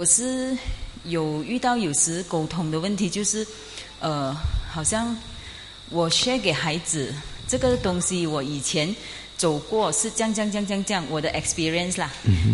[0.00, 0.56] 我是
[1.04, 3.46] 有遇到有时沟通的问题，就是
[3.98, 4.34] 呃，
[4.72, 5.14] 好像
[5.90, 7.12] 我 share 给孩子
[7.46, 8.96] 这个东西，我以前
[9.36, 12.10] 走过是这样这样这样这样这样，我的 experience 啦，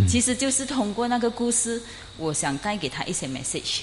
[0.09, 1.80] 其实就是通过那个故事，
[2.17, 3.83] 我想带给他一些 message。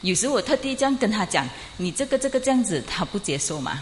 [0.00, 3.78] 有时我特地这样跟他讲，你这个这个这样子，他不接受嘛。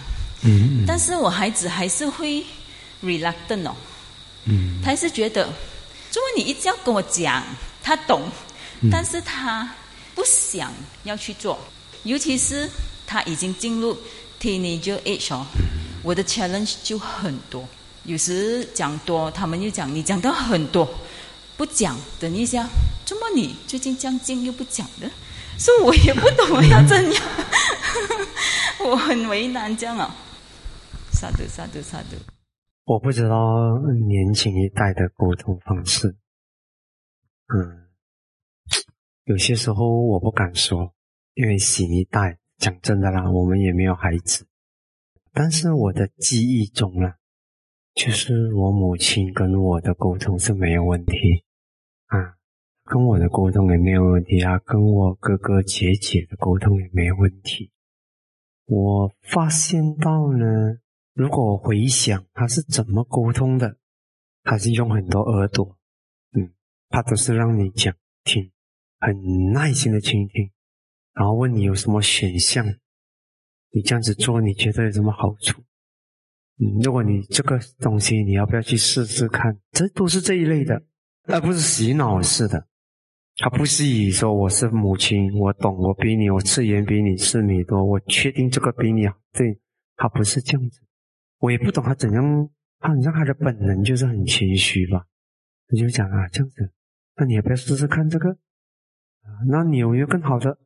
[0.87, 2.45] 但是我孩子还是会
[3.03, 3.75] reluctant 哦，
[4.83, 5.45] 他还是觉得，
[6.13, 7.43] 如果你一直要跟我讲，
[7.83, 8.21] 他懂，
[8.91, 9.69] 但是他
[10.15, 10.73] 不想
[11.05, 11.59] 要去做，
[12.05, 12.69] 尤其是
[13.07, 13.97] 他已经进入
[14.41, 15.47] teenager age 哦，
[16.03, 17.67] 我的 challenge 就很多，
[18.05, 20.89] 有时讲多，他们又讲你讲到很多，
[21.57, 22.69] 不讲，等一下，
[23.05, 25.11] 怎么你最近这样静又不讲的？
[25.59, 27.23] 所以我也不懂我要怎样，
[28.85, 30.11] 我很为难这样哦。
[31.13, 32.19] 萨德萨德萨德，
[32.85, 36.15] 我不知道年轻一代的沟通方式，
[37.55, 37.86] 嗯，
[39.27, 40.95] 有些时候我不敢说，
[41.35, 44.47] 因为新一代讲真的啦，我们也没有孩子，
[45.33, 47.15] 但是我的记忆中呢，
[47.93, 51.45] 就是我母亲跟我的沟通是没有问题
[52.07, 52.37] 啊，
[52.85, 57.73] 跟我的沟通也没有问题啊，跟我哥哥姐姐的沟通也没有问题。
[58.67, 60.79] 我发现到呢。
[61.15, 63.79] 如果回想他是怎么沟通的，
[64.43, 65.79] 他是用很多耳朵，
[66.35, 66.53] 嗯，
[66.91, 68.53] 他都是让你讲听，
[68.99, 70.51] 很耐心的倾听，
[71.15, 72.65] 然后问你有什么选项，
[73.71, 75.63] 你这样子做你觉得有什么好处？
[76.59, 79.59] 嗯，如果你这个东西你要不要去试试看？
[79.73, 80.83] 这都是这一类的，
[81.25, 82.67] 而不是洗脑式的。
[83.37, 89.15] 他不是以说我是母亲，我懂，我比你，我吃盐比你吃米多，我确定这个比你好。
[89.33, 89.61] 对，
[89.97, 90.81] 他不是这样子。
[91.41, 95.05] 我也不懂他怎样，他好像他的本能就是很谦虚吧。
[95.69, 96.73] 他就讲啊，这样子，
[97.17, 98.39] 那你要不要试试看这个？
[99.49, 100.59] 那你有没有更好的？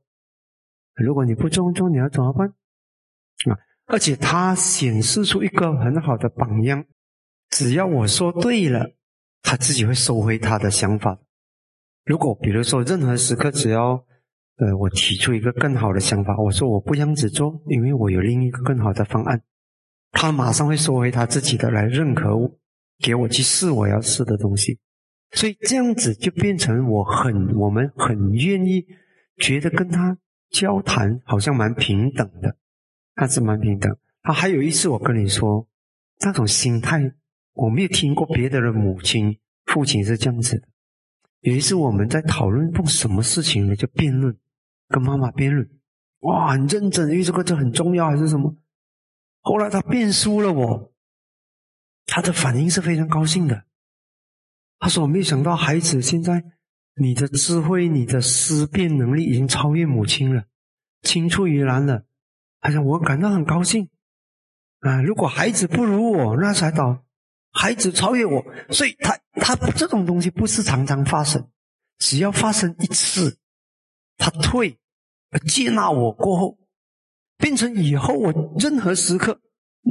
[0.95, 2.49] 如果你不这么做，你要怎么办？
[2.49, 6.85] 啊，而且他显示出一个很好的榜样，
[7.49, 8.93] 只要我说对了，
[9.43, 11.19] 他自己会收回他的想法。
[12.05, 14.05] 如果比如说任何时刻，只要
[14.57, 19.43] 呃我提出一个更好的想法，我说我不这样子做，因为我有另一个更好的方案。
[20.13, 22.59] 他马上会收回他自己的来认可我，
[22.99, 24.79] 给我去试我要试的东西，
[25.33, 28.87] 所以这样子就变成我很我们很愿意
[29.37, 30.19] 觉得跟他
[30.51, 32.57] 交谈好像蛮平等的，
[33.15, 33.97] 他是蛮平等。
[34.23, 35.67] 他还有一次我跟你说，
[36.21, 37.15] 那种心态
[37.53, 40.69] 我没有听过别的人母亲父亲是这样子的。
[41.41, 43.77] 有一次我们在讨论做什么事情呢？
[43.77, 44.37] 就辩论，
[44.89, 45.67] 跟妈妈辩论，
[46.19, 48.55] 哇，很认真，因为这个这很重要还是什么？
[49.41, 50.93] 后来他变输了，我
[52.05, 53.65] 他的反应是非常高兴的。
[54.81, 56.43] 他说：“我没想到孩子现在
[56.97, 60.47] 你的智慧、你的思辨能力已经超越母亲了，
[61.03, 62.03] 青出于蓝了。”
[62.61, 63.89] 他说：“我感到很高兴
[64.81, 65.01] 啊！
[65.03, 67.05] 如果孩子不如我，那才倒
[67.53, 68.45] 孩子超越我。
[68.71, 71.47] 所以，他他这种东西不是常常发生，
[71.99, 73.39] 只要发生一次，
[74.17, 74.81] 他退
[75.47, 76.59] 接纳我过后。”
[77.41, 79.41] 变成以后，我任何时刻，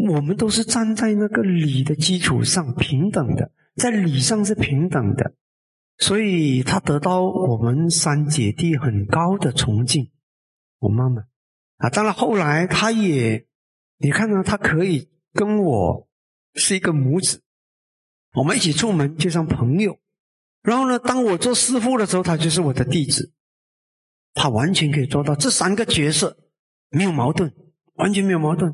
[0.07, 5.33] 我们都是站在那个理的基础上平等的，在理上是平等的，
[5.97, 10.11] 所以他得到我们三姐弟很高的崇敬。
[10.79, 11.23] 我妈妈
[11.77, 13.47] 啊，当然后来他也，
[13.97, 16.07] 你看呢，他可以跟我
[16.53, 17.41] 是一个母子，
[18.33, 19.97] 我们一起出门就像朋友。
[20.61, 23.33] 然后呢，当我做师傅的时候，他就是我的弟子，
[24.33, 26.37] 他完全可以做到这三个角色。
[26.91, 27.53] 没有矛盾，
[27.93, 28.73] 完全没有矛盾。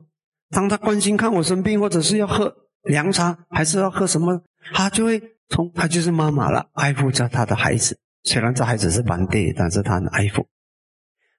[0.50, 4.42] 当他关心看我生病，或者是要喝凉茶，还是要喝什么，
[4.74, 8.00] 他就会从他就是妈妈了，爱护着他的孩子。
[8.24, 10.48] 虽然这孩子是班弟，但是他很爱护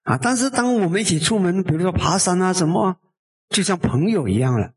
[0.02, 0.18] 啊。
[0.18, 2.96] 但是当我们一起出门，比如说爬山啊什么，
[3.48, 4.72] 就像朋友一样了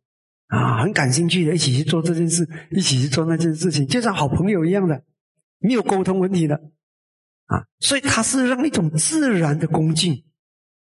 [0.48, 5.04] 啊，很感兴趣的，一起去做这件事，一起去做那件事情，就像好朋友一样的，
[5.60, 6.56] 没有沟通问题的
[7.46, 7.66] 啊。
[7.80, 10.24] 所以他是让一种自然的恭敬，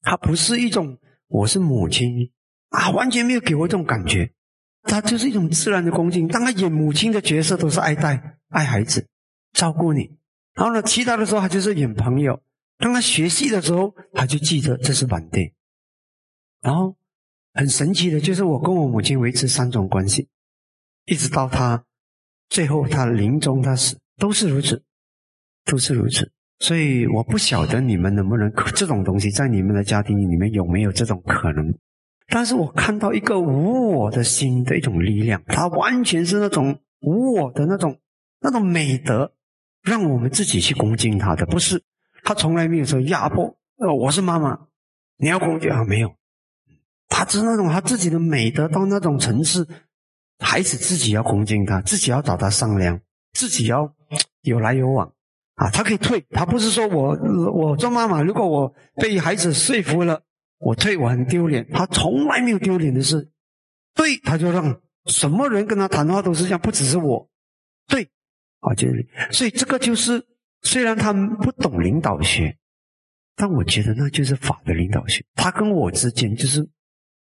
[0.02, 0.98] 他不是一种。
[1.28, 2.30] 我是母亲
[2.68, 4.32] 啊，完全没有给我这种感觉。
[4.86, 6.26] 他就是一种自然的恭敬。
[6.28, 9.06] 当他演母亲的角色，都是爱戴、爱孩子、
[9.52, 10.16] 照顾你。
[10.54, 12.40] 然后呢，其他的时候他就是演朋友。
[12.78, 15.52] 当他学戏的时候，他就记得这是晚殿。
[16.62, 16.96] 然后
[17.54, 20.28] 很神奇的，就是我跟我母亲维持三种关系，
[21.04, 21.84] 一直到他
[22.48, 24.82] 最后他临终他死，都是如此，
[25.64, 26.30] 都是如此。
[26.58, 31.74] 所以我不晓得你们能不能这种东西在你们的家庭里面有没有这种可能，
[32.28, 37.98] 但是我看到一个无我的心的一种力量，它完全是那种无我的那种
[38.40, 39.32] 那种美德，
[39.82, 41.82] 让我们自己去恭敬他的，不是
[42.24, 43.56] 他从来没有说压迫。
[43.78, 44.58] 呃，我是妈妈，
[45.18, 45.84] 你要恭敬啊？
[45.84, 46.14] 没有，
[47.08, 49.68] 他只是那种他自己的美德到那种层次，
[50.40, 53.00] 孩子自己要恭敬他，自己要找他商量，
[53.34, 53.94] 自己要
[54.42, 55.12] 有来有往
[55.54, 55.70] 啊。
[55.70, 57.16] 他可以退，他不是说我
[57.52, 60.22] 我做妈妈，如果我被孩子说服了，
[60.58, 61.66] 我退我很丢脸。
[61.72, 63.30] 他从来没有丢脸的事，
[63.94, 67.28] 对，他就让什么人跟他谈话都是这样，不只是我，
[67.86, 68.10] 对，
[68.60, 70.24] 啊，就是，所以这个就是
[70.62, 72.56] 虽然他们不懂领导学。
[73.38, 76.66] 但我觉得那就是法的领导学，他跟我之间就是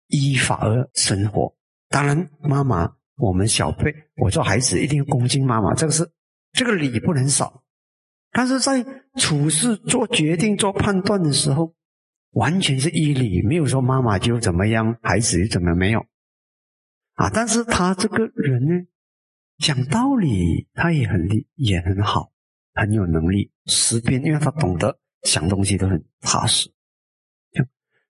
[0.07, 1.55] 依法而生活。
[1.87, 6.09] 当然，妈妈，我们小辈，我做孩子一定要恭敬妈妈，这个是
[6.51, 7.63] 这个礼不能少。
[8.31, 8.83] 但是在
[9.19, 11.75] 处事、做决定、做判断的时候，
[12.31, 16.05] 完全是依理，没有说妈妈就怎么样，孩子怎么没有
[17.13, 17.29] 啊？
[17.33, 18.87] 但是他这个人呢，
[19.57, 22.31] 讲道理他也很厉，也很好，
[22.73, 24.99] 很有能力识别，因为他懂得。
[25.23, 26.71] 想东西都很踏实，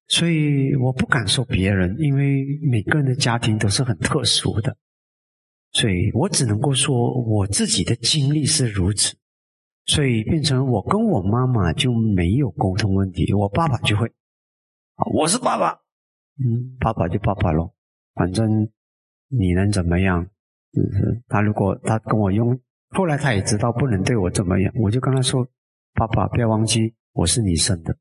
[0.08, 4.78] 所以我不敢说别人，因为每个人的家庭都是很特殊的，
[5.72, 9.16] 所以我只能够说我自己的经历是如此，
[9.90, 14.08] 所以变成我跟我妈妈就没有沟通问题，我爸爸就会，
[15.16, 15.74] 我是爸爸，
[16.38, 17.74] 嗯，爸爸就爸爸咯，
[18.14, 18.70] 反正
[19.30, 20.24] 你能怎么样？
[20.78, 22.56] 嗯，他如果他跟我用，
[22.90, 25.44] 后来他也知道不能对我怎么样，我就跟他说，
[25.96, 26.94] 爸爸不要忘记。
[27.14, 27.98] 我是你生的，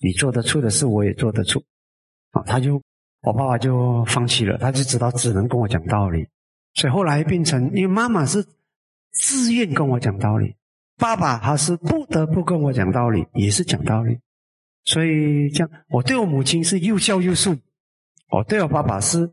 [0.00, 1.62] 你做得出的事我也做得出，
[2.30, 2.82] 啊，他就
[3.20, 6.26] 我爸爸就放弃了，他就知道只能跟我讲道理，
[6.72, 8.42] 所以后来变成，因为妈妈是
[9.12, 10.56] 自愿跟我讲道理，
[10.96, 14.18] 爸爸他是不得不跟我讲道理，也是讲道理，
[14.84, 17.60] 所以这样我对我母亲是又孝又顺，
[18.30, 19.32] 我对我爸爸是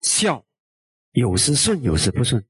[0.00, 0.44] 孝，
[1.12, 2.42] 有时顺有时不顺，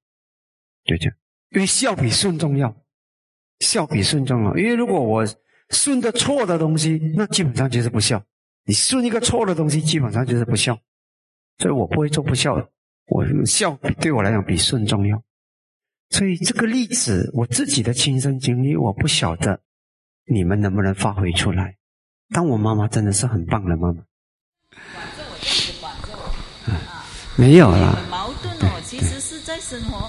[0.85, 1.17] 就这样，
[1.51, 2.77] 因为孝比顺重要，
[3.61, 5.27] 孝比顺重要，因为如果我。
[5.71, 8.25] 顺着错的东西，那基本上就是不孝。
[8.67, 10.79] 你顺一个错的东西，基本上就是不孝。
[11.59, 12.71] 所以我不会做不孝的。
[13.09, 15.21] 我孝对我来讲比顺重要。
[16.11, 19.61] 所以这个例子，我自己的亲身经历，我不晓得
[20.25, 21.75] 你们能不能发挥出来。
[22.31, 24.03] 但我妈妈真的是很棒的妈妈。
[24.93, 27.43] 管着我，这样管着我。
[27.43, 27.99] 没有啦。
[28.11, 30.09] 矛盾哦，其实是在生活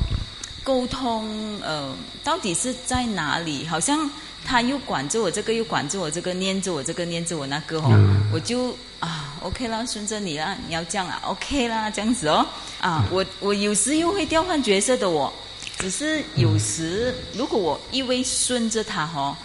[0.63, 1.27] 沟通，
[1.61, 3.65] 呃，到底是在哪里？
[3.65, 4.09] 好像。
[4.45, 7.91] 他又管着我这个，又管着我这个，念着我这个，念着我那个哦，
[8.31, 12.45] 我就啊，OK 啦，顺着你啦，你要这样啊，OK 啦，这样子哦，
[12.79, 15.33] 啊，我我有时又会调换角色的我，
[15.77, 19.37] 只是有时如果我一味顺着他哈，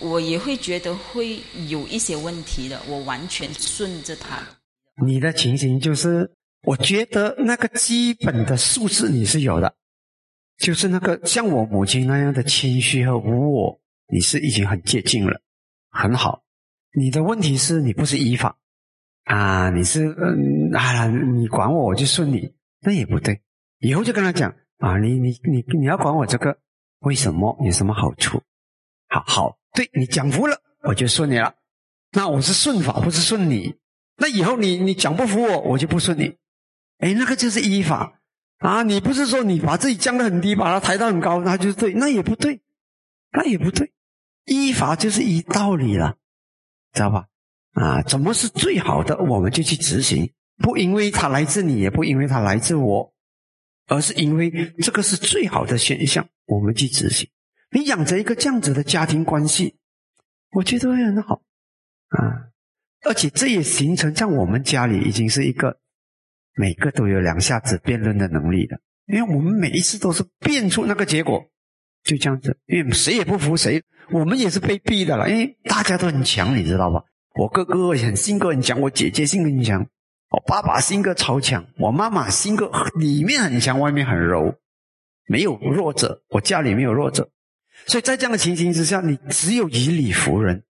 [0.00, 4.38] 我也会觉得会有一些问题的，我完全顺着他。
[5.04, 6.30] 你的情形就是，
[6.62, 9.74] 我觉得那个基本的素质你是有的，
[10.58, 13.80] 就是那个像我母亲那样的谦虚和无我。
[14.12, 15.40] 你是已经很接近了，
[15.88, 16.42] 很好。
[16.92, 18.58] 你的问题是你不是依法
[19.22, 23.40] 啊，你是嗯啊，你管我我就顺你，那也不对。
[23.78, 26.58] 以后就跟他讲啊，你你你你要管我这个，
[27.00, 28.42] 为什么有什么好处？
[29.08, 31.54] 好好，对你讲服了，我就顺你了。
[32.12, 33.76] 那我是顺法，不是顺你。
[34.16, 36.36] 那以后你你讲不服我，我就不顺你。
[36.98, 38.20] 哎，那个就是依法
[38.58, 38.82] 啊。
[38.82, 42.60] 你不是说你把自己降得很低，把它抬到很高，那就是对，那也不对，
[43.32, 43.92] 那也不对。
[44.46, 46.16] 依法就是依道理了，
[46.92, 47.26] 知道吧？
[47.72, 53.09] 啊，怎么是最好的，我们就去执行，不因为它来自你，也不因为它来自我，
[53.90, 57.28] 而是因为这个是最好的选项，我们去执行。
[57.72, 59.74] 你养着一个这样子的家庭关系，
[60.52, 61.42] 我觉得会很好
[62.08, 62.46] 啊，
[63.04, 65.80] 而且这也形成像我们家里已经是一个
[66.54, 71.44] 每个都有两下子辩论的能力的，因为我们每一次都是辩出那个结果。
[72.04, 75.28] 就这样子，因为谁也不服谁，我们也是被逼的了。
[75.28, 77.04] 因为大家都很强，你知道吧？
[77.34, 79.86] 我哥哥很性格很强，我姐姐性格很强，
[80.30, 84.54] 我爸爸性格超强，我妈妈性格里面很强，外面很柔，
[85.26, 86.22] 没有弱者。
[86.28, 87.28] 我家里没有弱者，
[87.86, 90.64] 所以在这样的情形之下，你只有以理服人。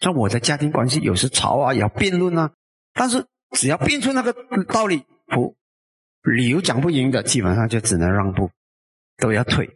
[0.00, 2.52] 像我的家庭关系，有时吵啊，也要辩论啊，
[2.94, 4.32] 但是只要辩出那个
[4.64, 5.54] 道理，不
[6.22, 8.50] 理由讲不赢的，基本上就只能让步，
[9.18, 9.66] 都要退。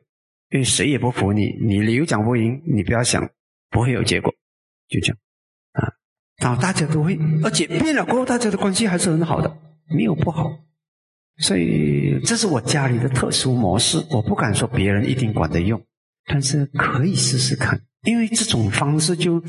[0.51, 3.29] 因为谁也不服你，你理由讲不赢，你不要想
[3.69, 4.33] 不会有结果，
[4.89, 5.19] 就这样。
[6.39, 10.51] 然后大家都会，而且变了过后，大家的关系还是很好的，没有不好。
[11.39, 15.83] 所以这是我家里的特殊模式，我不敢说别人一定管得用，
[16.25, 19.43] 但是可以试试看，因为这种方式就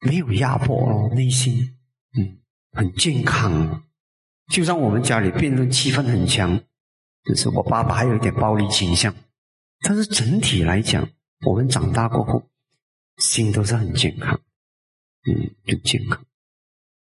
[0.00, 1.76] 没有压迫哦内心，
[2.18, 2.38] 嗯，
[2.72, 3.82] 很健康。
[4.52, 6.60] 就像我们家里辩论气氛很强，
[7.24, 9.14] 就是我爸爸还有一点暴力倾向。
[9.80, 11.08] 但是整体来讲，
[11.46, 12.42] 我们长大过后，
[13.16, 14.38] 心都是很健康，
[15.26, 16.20] 嗯，就健康。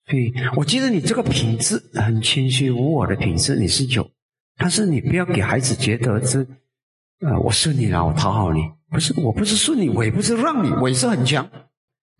[0.07, 4.07] 所以我记得你这个品质很谦虚无我的品质你是有，
[4.57, 6.45] 但是你不要给孩子觉得是，
[7.21, 11.49] 呃，我顺你了，我讨好你，不是，我不是顺你，我也不是让你，我也是很强。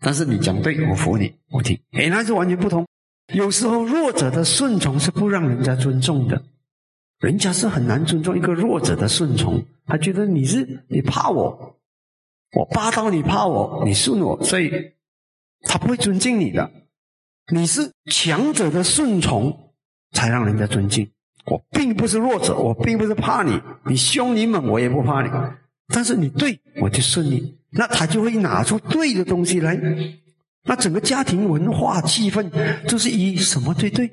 [0.00, 2.84] 但是你讲对，我服你，我听，哎，那是完全不同。
[3.32, 6.42] 有时候弱者的顺从是不让人家尊重的，
[7.20, 11.78] 人家是很难尊重一个弱者的顺从，他觉得你是你怕我，
[12.56, 14.70] 我霸道你怕我，你顺我，所以
[15.62, 16.70] 他不会尊敬你的。
[17.52, 19.72] 你是强者的顺从，
[20.12, 21.08] 才让人家尊敬。
[21.46, 25.30] 我并不是弱者，我并不是怕你，你凶你猛我也不怕你，
[25.88, 29.80] 但是你对我就顺你，那他就会拿出对的东西来。
[30.64, 32.50] 那整个家庭文化气氛
[32.88, 34.10] 就是以什么对对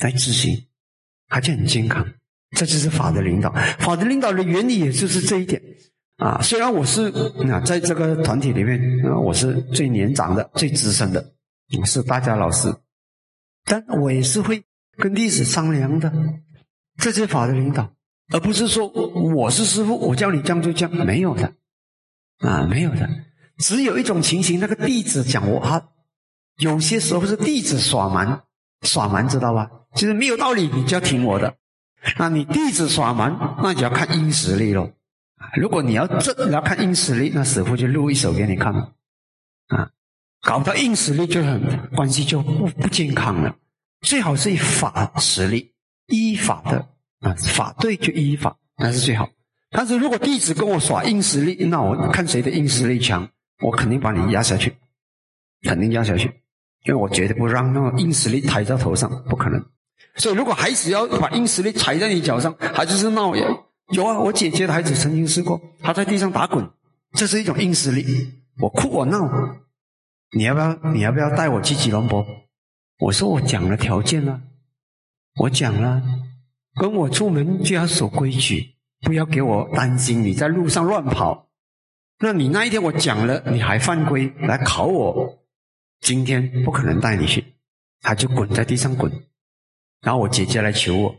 [0.00, 0.66] 来执行，
[1.28, 2.06] 他就很健康。
[2.50, 5.62] 这就是法的领导，法的领导的原理也就是这一点
[6.18, 6.40] 啊。
[6.42, 7.08] 虽然我是
[7.50, 11.32] 啊，在这个团体里面啊，我是最年长的、最资深的。
[11.78, 12.74] 我是大家老师，
[13.64, 14.62] 但我也是会
[14.98, 16.12] 跟弟子商量的，
[16.98, 17.90] 这些法的领导，
[18.30, 21.54] 而不是说我是师傅，我叫你这样就这样，没有的，
[22.40, 23.08] 啊，没有的，
[23.56, 25.82] 只有一种情形，那个弟子讲我啊，
[26.58, 28.42] 有些时候是弟子耍蛮，
[28.82, 29.70] 耍蛮知道吧？
[29.96, 31.54] 就是没有道理，你就要听我的。
[32.18, 34.90] 那你弟子耍蛮，那就要看硬实力喽。
[35.56, 38.74] 如果你要这你要看硬实力，那师傅就录一首给你看，
[39.68, 39.90] 啊。
[40.40, 43.54] 搞到硬实力就很关系就不不健康了，
[44.00, 45.72] 最好是以法实力，
[46.08, 46.84] 依法的
[47.20, 49.30] 啊，法对就依法，那是最好。
[49.70, 53.28] 但是如果弟子跟我耍硬实力，那我看谁的硬实力强，
[53.60, 54.74] 我肯定把你压下去，
[55.62, 56.26] 肯定压下去，
[56.86, 59.64] 因为我绝对不让那个硬实力抬在头上，不可能。
[60.16, 63.46] 所以如果孩子要把硬实力踩在你脚上，孩子是闹也
[63.90, 64.18] 有啊。
[64.20, 66.70] 我姐姐的孩子曾经试过，他在地上打滚，
[67.12, 68.42] 这是一种硬实力。
[68.60, 69.28] 我哭我闹。
[70.36, 70.74] 你要不要？
[70.92, 72.24] 你要不要带我去吉隆坡？
[72.98, 74.40] 我说我讲了条件了，
[75.40, 76.02] 我讲了，
[76.76, 81.48] 跟我出门就要守规矩，不要给我担心你在路上乱跑。
[82.20, 85.44] 那你那一天我讲了，你还犯规来考我，
[86.00, 87.44] 今天不可能带你去。
[88.00, 89.10] 他就滚在地上滚，
[90.00, 91.14] 然后我姐姐来求我，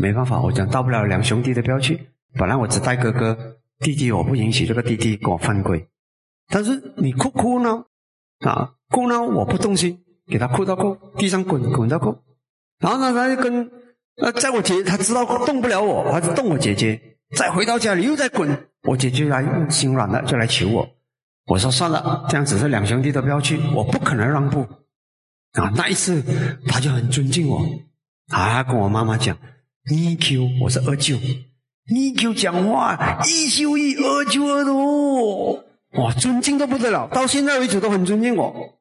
[0.00, 2.08] 没办法，我讲到不了两兄弟的不要去。
[2.34, 5.88] 本来我只带哥哥，弟弟我不允许这个弟弟跟我犯规，
[6.48, 7.84] 但是你哭哭呢？
[8.40, 9.22] 啊，哭呢？
[9.22, 12.16] 我不动心，给他哭到哭，地上滚滚到哭。
[12.78, 13.70] 然后呢，他就跟
[14.16, 17.00] 呃，在我姐，他知道动不了我，他就动我姐姐。
[17.34, 20.88] 再回到家里又在滚，我姐姐来心软了，就来求我。
[21.46, 24.60] 我说算了，这样子是两兄弟都不要去，我不可能让步。
[25.52, 26.22] 啊，那一次
[26.66, 27.66] 他就很尊敬我，
[28.28, 29.36] 他跟我妈妈讲
[29.88, 31.16] ：“你 Q，我是二舅，
[31.88, 35.64] 你 Q 讲话一休一，二舅二多。”
[35.94, 38.80] 哇，尊敬的不得了，到现在为止都很尊敬我，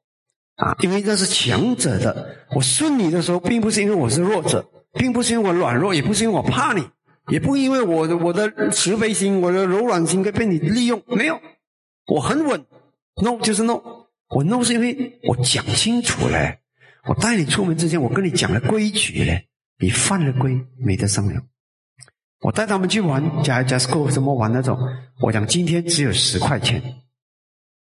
[0.55, 2.35] 啊，因为那是强者的。
[2.55, 6.83] 我顺你的时候，并不是因为我是弱者，并不是因为我软弱，也不是因为我怕你，
[7.31, 11.03] 也不因为我的我的慈悲心、我的柔软心可以被你利用。
[11.05, 11.39] 没有，
[12.07, 12.65] 我很稳
[13.21, 13.79] ，no 就是 no。
[14.29, 16.55] 我 no 是因为我讲清楚了，
[17.07, 19.39] 我带你出门之前，我跟你讲了规矩了，
[19.79, 21.43] 你犯了规，没得商量。
[22.41, 24.77] 我带他们去玩，加加斯 s 什么玩那种，
[25.21, 26.81] 我讲今天只有十块钱。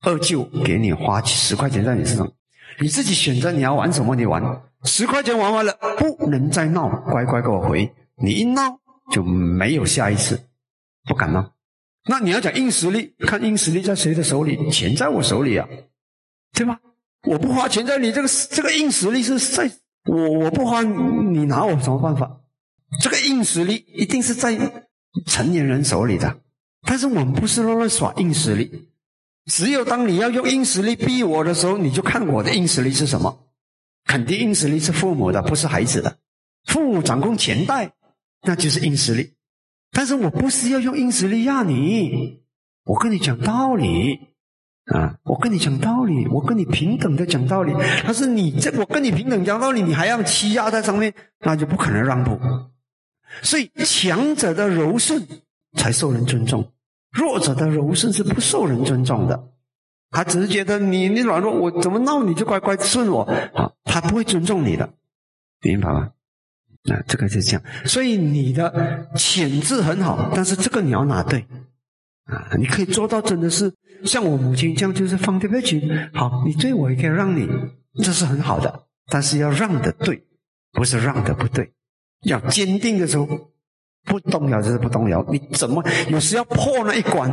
[0.02, 2.32] 二舅给你花十块钱在你身上，
[2.80, 4.42] 你自己选择你要玩什么，你玩
[4.84, 7.92] 十块钱玩完了，不能再闹，乖乖给我回。
[8.16, 8.80] 你一闹
[9.12, 10.40] 就没有下一次，
[11.06, 11.54] 不敢闹。
[12.06, 15.68] 那你要讲硬实力，看硬实力在谁的手里，钱在我手里啊，
[16.54, 16.80] 对吧？
[17.24, 19.70] 我不花钱在你这个这个硬实力是在
[20.06, 22.42] 我我不花你拿我什么办法？
[23.02, 24.88] 这个硬实力一定是在
[25.26, 26.40] 成年人手里的，
[26.88, 28.90] 但是我们不是乱乱耍硬实力。
[29.46, 33.46] 只有当你要用硬实力逼我的时候，你就看我的硬实力是什么。
[34.06, 36.18] 肯定硬实力是父母的，不是孩子的。
[36.66, 37.94] 父母掌控钱袋，
[38.42, 39.34] 那就是硬实力。
[39.92, 42.42] 但是我不是要用硬实力压你，
[42.86, 44.29] 我跟你讲道理
[44.94, 47.74] 啊，我跟你讲道理，我跟你平等的讲道理。
[48.04, 52.40] 但是你这我跟你平等讲道理，你还要欺压在上面，那就不可能让步。
[53.42, 55.28] 所以强者的柔顺
[55.78, 56.72] 才受人尊重。
[57.12, 59.50] 弱者的柔顺是不受人尊重的，
[60.12, 64.90] 他只是觉得你你软弱，我怎么闹你就乖乖顺我，好，他不会尊重你的，
[65.62, 66.12] 明白吗？
[66.84, 71.46] 那这个是这样，所以你的潜质很好，但是这个你要拿对
[72.30, 73.74] 啊，你可以做到真的是
[74.06, 75.82] 像我母亲这样，就是放对不起，
[76.14, 77.48] 好，你对我也可以让你，
[78.04, 80.24] 这是很好的，但是要让的对，
[80.72, 81.72] 不是让的不对，
[82.24, 83.28] 要坚定的时候。
[84.06, 87.32] 不动摇就是不动摇，你怎么有时要破那一关？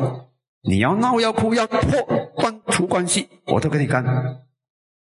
[0.63, 1.81] 你要闹要哭要破
[2.37, 4.05] 断除关系，我都跟你干。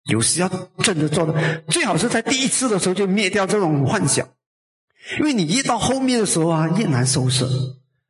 [0.06, 4.25] 有时要真的做的，最好是在第一次的时候就灭掉这种幻想，
[5.20, 7.44] 因为你越到后面的时候啊，越难收拾。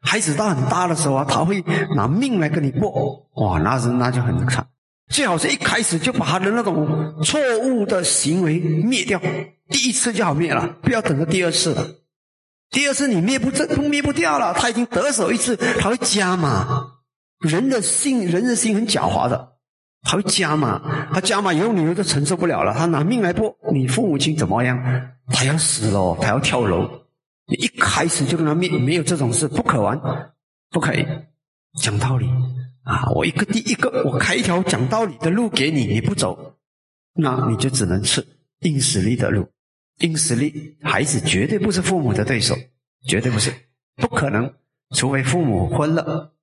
[0.01, 1.63] 孩子到很大的时候啊，他会
[1.95, 4.65] 拿命来跟你过，哇，那是那就很惨。
[5.09, 9.19] 最好是一开始就把他的那种错误的行为灭掉，
[9.69, 11.87] 第一次就好灭了，不要等到第二次了。
[12.69, 16.91] 第二次你灭不正都灭不掉了，他已经得手一次，他会加嘛。
[17.39, 19.53] 人的心，人的心很狡猾的，
[20.03, 20.81] 他会加嘛，
[21.13, 24.77] 他加嘛以后你就承受不了了，他拿命来搏，你父母亲怎么样？
[25.31, 26.89] 他要死了，他要跳楼。
[27.47, 29.99] 你一开始就跟他灭，没有这种事，不可玩，
[30.69, 31.05] 不可以
[31.79, 32.27] 讲道理。
[32.83, 36.57] 啊，我一个第一个，我开一条讲道理的路给你，你不走，
[37.13, 38.25] 那你就只能吃
[38.59, 39.47] 硬实力的路。
[39.99, 42.55] 硬实力，孩子绝对不是父母的对手，
[43.07, 43.51] 绝对不是，
[43.95, 44.53] 不可能，
[44.95, 46.33] 除非父母昏了。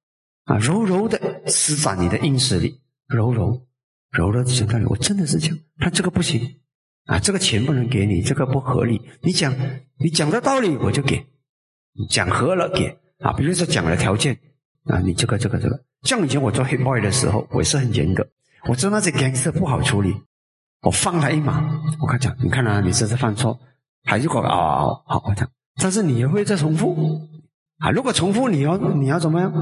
[0.44, 3.66] 啊，柔柔的施展你的硬实力，柔柔，
[4.11, 6.56] 柔柔的讲道理，我真的是讲，他这个不行，
[7.06, 9.00] 啊，这个钱不能给你，这个不合理。
[9.23, 9.54] 你讲，
[9.99, 11.25] 你讲的道理我就给，
[12.08, 14.38] 讲合了给，啊，比如说讲了条件，
[14.84, 15.84] 啊，你这个这个这个。
[16.02, 18.26] 像以前我做黑 boy 的时候，我也是很严格。
[18.68, 20.14] 我知道那些 gangster 不好处理，
[20.80, 21.62] 我放他一马。
[22.00, 23.58] 我跟他讲，你看啊，你这次犯错，
[24.04, 25.49] 还是搞啊，好，我讲。
[25.80, 27.20] 但是你也会再重复
[27.78, 27.90] 啊。
[27.90, 29.52] 如果重复，你要你要怎么样？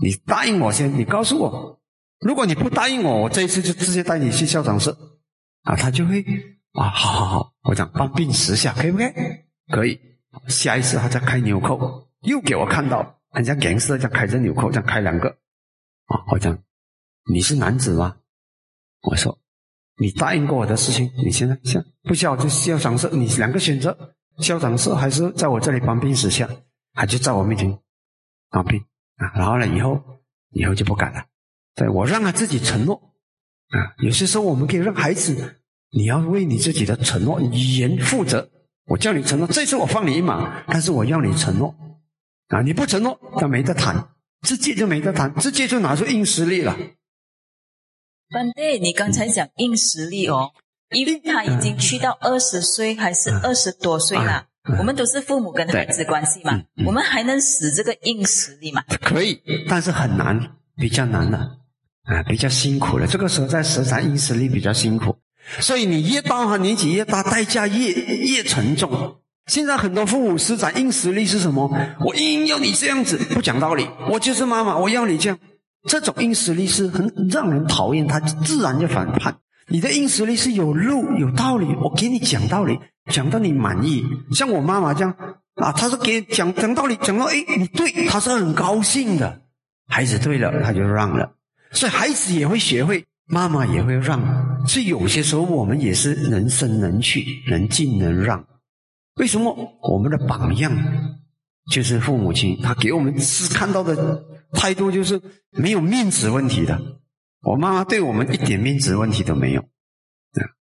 [0.00, 1.80] 你答应我先，你告诉我。
[2.20, 4.94] 如果你不答应我，我这一次就直接带你去校长室
[5.62, 5.74] 啊。
[5.74, 6.24] 他就会
[6.78, 9.12] 啊，好好好，我讲帮病十下，可以不可以？
[9.72, 10.00] 可以。
[10.46, 15.28] 下一次他再开纽扣，又给我看到人家 gangster 这样开着纽扣，这样开两个。
[16.06, 16.56] 啊，我讲
[17.32, 18.16] 你是男子吗？
[19.02, 19.36] 我说
[19.96, 26.48] 你答应过我的事情，你现在像不需要就校长室，你两个选择，校长室还是在我这里帮病十下，
[26.94, 27.76] 还就在我面前
[28.50, 28.80] 当兵
[29.16, 29.32] 啊？
[29.34, 30.00] 然后呢，以后
[30.50, 31.24] 以后就不敢了。
[31.74, 33.12] 对我让他自己承诺
[33.70, 33.94] 啊。
[33.98, 38.48] 有些时候我们可以让孩子，你要为你自己的承诺语言负责。
[38.86, 41.74] 我叫你承诺，这次我放你一马，但是我要你承诺
[42.48, 42.62] 啊！
[42.62, 44.08] 你不承诺，那没得谈。
[44.42, 46.76] 直接就没得谈，直接就拿出硬实力了。
[48.30, 50.52] 班队，你刚才讲硬实力哦，
[50.90, 54.46] 因为他已经去到二十岁还是二十多岁了，
[54.78, 58.82] 我们都是父母跟孩子关系嘛，我们还能使这个硬实力嘛？
[59.02, 61.58] 可以，但是很难，比较难了
[62.04, 63.06] 啊，比较辛苦了。
[63.06, 65.18] 这个时候在实战硬实力比较辛苦，
[65.60, 69.16] 所以你越大哈年纪越大，代价越越沉重。
[69.46, 71.70] 现在很多父母施展硬实力是什么？
[72.00, 73.88] 我硬要你这样子，不讲道理。
[74.10, 75.38] 我就是妈妈，我要你这样。
[75.88, 79.38] 这种硬实力是很让人讨厌，他自然就反叛。
[79.68, 82.78] 你的硬实力是有路有道理，我给你讲道理，
[83.10, 84.04] 讲到你满意。
[84.32, 85.14] 像我妈妈这样
[85.54, 89.40] 啊，她是给讲讲道理，讲到哎你对，她是很高兴的。
[89.86, 91.32] 孩子对了，他就让了，
[91.70, 94.66] 所以孩子也会学会，妈妈也会让。
[94.66, 98.44] 所以有些时候我们也是能生能去，能进能让。
[99.16, 100.72] 为什么我们的榜样
[101.70, 102.60] 就是父母亲？
[102.62, 106.80] 他给我们是看到的态度就是没有面子问题的。
[107.42, 109.60] 我妈妈对我们一点面子问题都没有。
[109.60, 109.66] 啊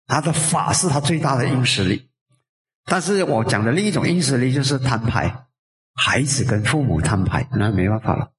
[0.09, 2.09] 他的法是他最大的硬实力。
[2.85, 5.47] 但是我讲的另一种硬实力就是摊牌，
[5.95, 8.31] 孩子跟父母摊牌，那没办法了。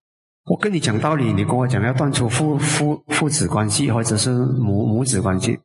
[0.47, 5.59] 我跟你讲道理，你跟我讲要断除父父父子关系或者是母母子关系，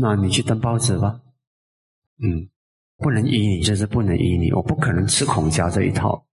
[0.00, 1.20] 那你去登报纸吧。
[2.22, 2.48] 嗯。
[2.98, 4.52] 不能依你，就是不能依你。
[4.52, 6.24] 我不可能吃孔家这一套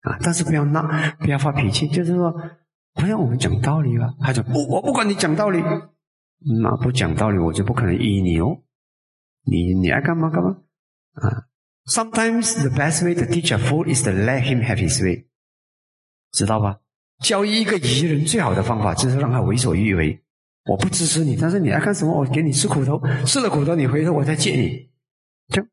[0.00, 0.16] 啊！
[0.22, 2.34] 但是不要闹，不要发脾气，就是说
[2.94, 4.14] 不要我们讲道理吧。
[4.20, 5.62] 他就不，我不管你讲道理，
[6.62, 8.62] 那不讲道理我就不可能依你哦。
[9.44, 10.56] 你你爱干嘛干嘛
[11.16, 11.44] 啊
[11.84, 15.26] ？Sometimes the best way to teach a fool is to let him have his way，
[16.32, 16.78] 知道吧？
[17.20, 20.20] 教育一个愚人最好的方法就是让他为所欲为。
[20.66, 24.90] 我不支持你，但是你爱干什么，我给你吃苦头，吃了苦头，你回头我再借你。
[25.52, 25.66] 就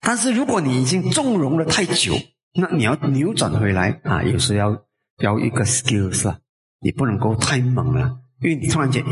[0.00, 2.14] 但是如果你已经纵容了太久，
[2.54, 4.84] 那你要扭转回来啊，有时要
[5.18, 6.38] 要一个 skills 啊，
[6.80, 9.02] 你不能够太猛了，因为你突然间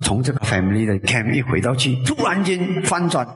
[0.00, 3.26] 从这个 family 的 camp 一回到去，突然间翻转，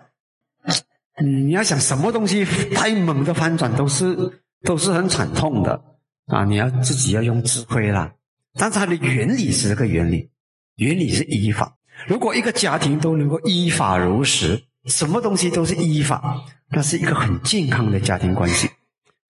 [1.23, 5.83] 你要想什么东西太猛的翻转都是都是很惨痛的
[6.27, 6.45] 啊！
[6.45, 8.13] 你要自己要用智慧啦。
[8.55, 10.31] 但是它的原理是这个原理，
[10.77, 11.77] 原理是依法。
[12.07, 14.63] 如果一个家庭都能够依法如实。
[14.87, 18.71] 什么东西都是依法，那是一个很健康的家庭关系，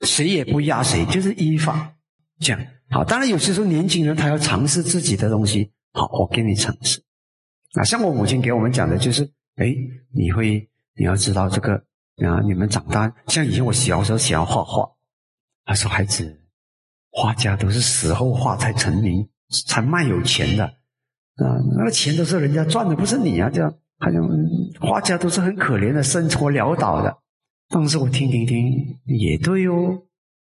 [0.03, 1.95] 谁也不压谁，就是依法
[2.41, 2.63] 这样。
[2.91, 7.03] 好，当然有些时候年轻人他要尝试自己的东西，好，我给你尝试。
[7.73, 9.75] 啊，像我母亲给我们讲的就是，哎，
[10.13, 11.73] 你会你要知道这个
[12.17, 14.87] 啊，你们长大，像以前我小时候喜欢画画，
[15.65, 16.39] 她说孩子，
[17.19, 19.27] 画家都是死后画才成名，
[19.67, 24.23] 才卖有钱的啊，那个钱都是人家赚的，不是你啊，这样好像
[24.79, 27.17] 画家都是很可怜的，生活潦倒的。
[27.71, 29.99] 当时我听听听，也对哦。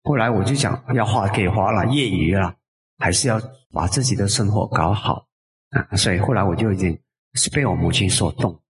[0.04, 2.54] 后来我就讲，要画给画了，业余了，
[2.98, 3.40] 还是要
[3.72, 5.26] 把自己的生活搞好
[5.70, 5.96] 啊。
[5.96, 6.98] 所以后来我就已经
[7.33, 8.61] 是被我母亲所动。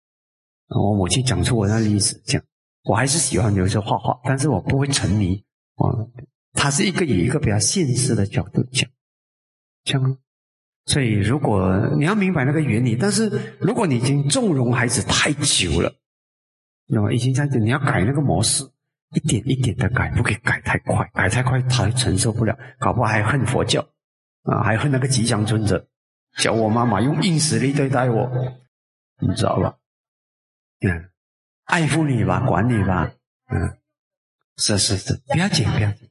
[0.69, 2.41] 我母亲讲出我那例子，讲
[2.85, 5.45] 我还是喜欢留着画画，但是我不会沉迷。
[5.75, 5.91] 啊，
[6.53, 8.89] 他是一个以一个比较现实的角度讲，
[9.85, 10.19] 讲。
[10.87, 15.93] 所以如果你要明白那个原理，但是如果你已经纵容孩子太久了，
[16.87, 18.65] 那么已经这样子，你要改那个模式，
[19.13, 23.87] 一点一点的改，不可以改太快，改太快他承受不了，搞不好还恨佛教
[24.45, 25.87] 啊，还恨那个吉祥尊者，
[26.39, 28.27] 叫我妈妈用硬实力对待我，
[29.21, 29.77] 你知道吧？
[30.81, 31.11] 嗯，
[31.65, 33.13] 爱护你吧，管你吧，
[33.49, 33.77] 嗯，
[34.57, 36.08] 是是是，不要紧不要紧，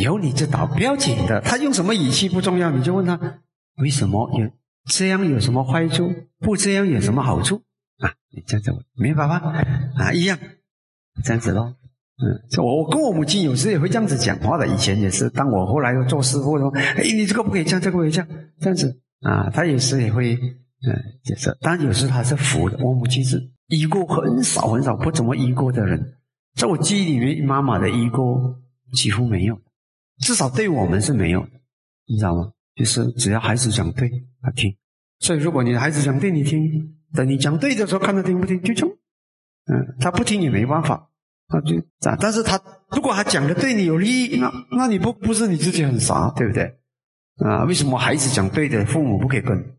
[0.00, 1.40] 有你就倒，不要紧的。
[1.40, 3.40] 他用什么语气不重要，你就问他
[3.76, 4.50] 为什么有
[4.86, 7.62] 这样有什么坏处，不这样有什么好处
[7.98, 8.12] 啊？
[8.30, 9.36] 你这样子问明白吧？
[9.96, 10.38] 啊，一样，
[11.24, 11.74] 这样子咯。
[12.18, 14.66] 嗯，我我跟我母亲有时也会这样子讲话的。
[14.66, 18.28] 以前也是，当我后来做师傅说，哎，你这个不可以这样，这个不可以这样，
[18.60, 21.56] 这样子啊，他有时也会嗯解释。
[21.60, 23.50] 但有时他是服的，我母亲是。
[23.68, 26.14] 医过很少很少，不怎么医过的人，
[26.54, 28.56] 在我记忆里面，妈妈的医过
[28.94, 29.58] 几乎没有，
[30.18, 31.50] 至少对我们是没有的，
[32.06, 32.52] 你知道吗？
[32.74, 34.10] 就是只要孩子讲对，
[34.42, 34.76] 他听。
[35.20, 36.60] 所以如果你的孩子讲对，你听；
[37.14, 38.96] 等你讲对的时候，看他听不听，就这样。
[39.66, 41.08] 嗯，他不听也没办法，
[41.48, 42.16] 他就啊。
[42.20, 46.76] 但是他如果他讲的对你有利益，那那你不不是你自己很傻，对不对？
[47.38, 49.76] 啊，为什么孩子讲对的，父母不可以跟？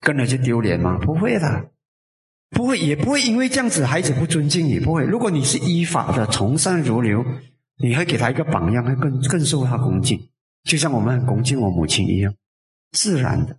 [0.00, 0.98] 跟了就丢脸吗？
[0.98, 1.70] 不会的。
[2.50, 4.78] 不会，也不会因为这样子孩子不尊敬你。
[4.78, 7.24] 不会，如果你是依法的、从善如流，
[7.78, 10.18] 你会给他一个榜样，会更更受他恭敬，
[10.64, 12.34] 就像我们很恭敬我母亲一样，
[12.92, 13.58] 自然的。